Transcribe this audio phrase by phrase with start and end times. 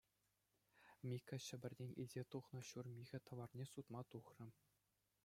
[1.11, 4.47] Микка Ҫӗпӗртен илсе тухнӑ ҫур михӗ тӑварне сутма тухрӗ.